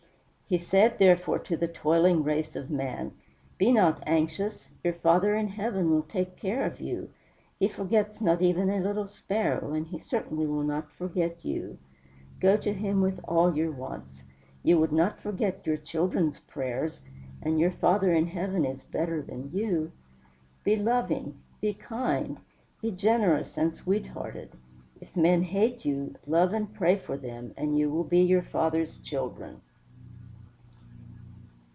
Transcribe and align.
He 0.51 0.57
said, 0.57 0.99
therefore, 0.99 1.39
to 1.39 1.55
the 1.55 1.69
toiling 1.69 2.25
race 2.25 2.57
of 2.57 2.69
man: 2.69 3.13
"Be 3.57 3.71
not 3.71 4.03
anxious, 4.05 4.69
your 4.83 4.91
Father 4.91 5.33
in 5.33 5.47
Heaven 5.47 5.89
will 5.89 6.01
take 6.01 6.35
care 6.35 6.65
of 6.65 6.81
you. 6.81 7.09
He 7.57 7.69
forgets 7.69 8.19
not 8.19 8.41
even 8.41 8.69
a 8.69 8.81
little 8.81 9.07
sparrow, 9.07 9.71
and 9.73 9.87
he 9.87 9.99
certainly 9.99 10.45
will 10.45 10.63
not 10.65 10.91
forget 10.91 11.45
you. 11.45 11.77
Go 12.41 12.57
to 12.57 12.73
him 12.73 12.99
with 12.99 13.21
all 13.23 13.55
your 13.55 13.71
wants. 13.71 14.23
You 14.61 14.77
would 14.81 14.91
not 14.91 15.21
forget 15.21 15.65
your 15.65 15.77
children's 15.77 16.39
prayers; 16.39 16.99
and 17.41 17.57
your 17.57 17.71
Father 17.71 18.11
in 18.11 18.27
Heaven 18.27 18.65
is 18.65 18.83
better 18.83 19.21
than 19.21 19.51
you. 19.53 19.93
Be 20.65 20.75
loving, 20.75 21.35
be 21.61 21.73
kind, 21.73 22.39
be 22.81 22.91
generous 22.91 23.57
and 23.57 23.73
sweet 23.73 24.07
hearted; 24.07 24.51
if 24.99 25.15
men 25.15 25.43
hate 25.43 25.85
you, 25.85 26.15
love 26.27 26.51
and 26.51 26.73
pray 26.73 26.97
for 26.97 27.15
them; 27.15 27.53
and 27.55 27.77
you 27.77 27.89
will 27.89 28.03
be 28.03 28.19
your 28.19 28.43
Father's 28.43 28.97
children." 28.97 29.61